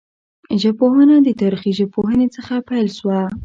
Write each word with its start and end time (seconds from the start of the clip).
ژبپوهنه 0.61 1.15
د 1.21 1.29
تاریخي 1.41 1.71
ژبپوهني 1.79 2.27
څخه 2.35 2.53
پیل 2.69 2.87
سوه. 2.97 3.19